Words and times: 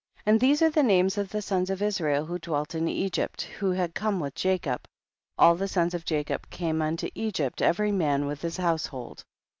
And 0.25 0.39
these 0.39 0.63
are 0.63 0.69
the 0.71 0.81
names 0.81 1.15
of 1.19 1.29
the 1.29 1.43
sons 1.43 1.69
of 1.69 1.79
Israel 1.79 2.25
who 2.25 2.39
dwelt 2.39 2.73
in 2.73 2.87
Egypt, 2.87 3.43
who 3.43 3.69
had 3.69 3.93
come 3.93 4.19
with 4.19 4.33
Jacob, 4.33 4.85
all 5.37 5.53
the 5.53 5.67
sons 5.67 5.93
of 5.93 6.05
Jacob 6.05 6.49
came 6.49 6.81
unto 6.81 7.11
Egypt, 7.13 7.61
every 7.61 7.91
man 7.91 8.25
with 8.25 8.41
his 8.41 8.57
household. 8.57 9.23